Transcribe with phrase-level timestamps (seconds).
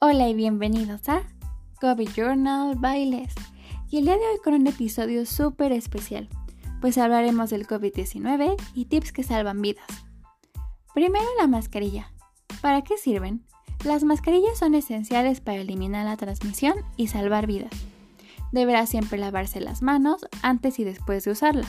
[0.00, 1.24] Hola y bienvenidos a
[1.80, 3.34] COVID Journal Bailes.
[3.90, 6.28] Y el día de hoy con un episodio súper especial,
[6.80, 9.84] pues hablaremos del COVID-19 y tips que salvan vidas.
[10.94, 12.12] Primero la mascarilla.
[12.60, 13.44] ¿Para qué sirven?
[13.84, 17.72] Las mascarillas son esenciales para eliminar la transmisión y salvar vidas.
[18.52, 21.66] Deberá siempre lavarse las manos antes y después de usarla,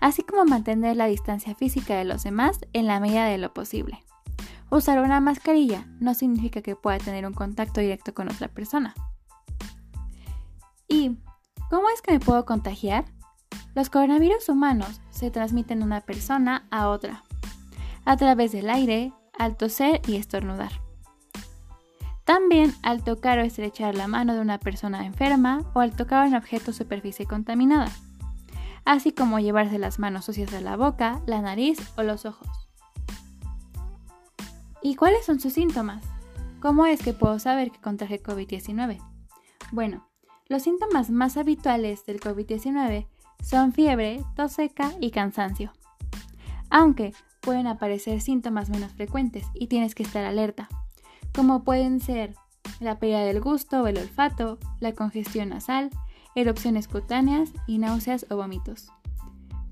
[0.00, 4.02] así como mantener la distancia física de los demás en la medida de lo posible.
[4.72, 8.94] Usar una mascarilla no significa que pueda tener un contacto directo con otra persona.
[10.88, 11.18] ¿Y
[11.68, 13.04] cómo es que me puedo contagiar?
[13.74, 17.22] Los coronavirus humanos se transmiten de una persona a otra,
[18.06, 20.72] a través del aire, al toser y estornudar.
[22.24, 26.34] También al tocar o estrechar la mano de una persona enferma o al tocar un
[26.34, 27.92] objeto o superficie contaminada,
[28.86, 32.61] así como llevarse las manos sucias a la boca, la nariz o los ojos.
[34.82, 36.04] ¿Y cuáles son sus síntomas?
[36.60, 38.98] ¿Cómo es que puedo saber que contraje COVID-19?
[39.70, 40.08] Bueno,
[40.48, 43.06] los síntomas más habituales del COVID-19
[43.42, 45.72] son fiebre, tos seca y cansancio.
[46.68, 50.68] Aunque pueden aparecer síntomas menos frecuentes y tienes que estar alerta,
[51.32, 52.34] como pueden ser
[52.80, 55.90] la pérdida del gusto o el olfato, la congestión nasal,
[56.34, 58.88] erupciones cutáneas y náuseas o vómitos.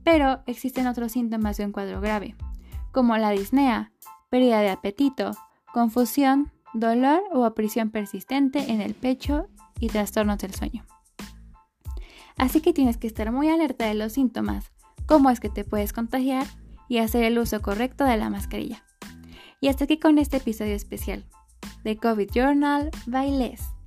[0.04, 2.36] Pero existen otros síntomas de un cuadro grave,
[2.92, 3.92] como la disnea,
[4.30, 5.32] pérdida de apetito,
[5.72, 10.86] confusión, dolor o opresión persistente en el pecho y trastornos del sueño.
[12.36, 14.72] Así que tienes que estar muy alerta de los síntomas,
[15.06, 16.46] cómo es que te puedes contagiar
[16.88, 18.84] y hacer el uso correcto de la mascarilla.
[19.60, 21.26] Y hasta aquí con este episodio especial
[21.84, 23.79] de COVID Journal Bailes.